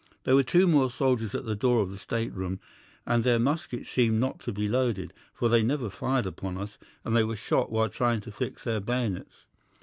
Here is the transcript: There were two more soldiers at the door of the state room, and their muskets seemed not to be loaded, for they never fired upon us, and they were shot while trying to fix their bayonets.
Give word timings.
There 0.23 0.33
were 0.33 0.41
two 0.41 0.65
more 0.65 0.89
soldiers 0.89 1.35
at 1.35 1.45
the 1.45 1.53
door 1.53 1.79
of 1.81 1.91
the 1.91 1.97
state 1.99 2.33
room, 2.33 2.59
and 3.05 3.23
their 3.23 3.37
muskets 3.37 3.91
seemed 3.91 4.19
not 4.19 4.39
to 4.39 4.51
be 4.51 4.67
loaded, 4.67 5.13
for 5.31 5.47
they 5.47 5.61
never 5.61 5.91
fired 5.91 6.25
upon 6.25 6.57
us, 6.57 6.79
and 7.05 7.15
they 7.15 7.23
were 7.23 7.35
shot 7.35 7.71
while 7.71 7.87
trying 7.89 8.21
to 8.21 8.31
fix 8.31 8.63
their 8.63 8.79
bayonets. 8.79 9.45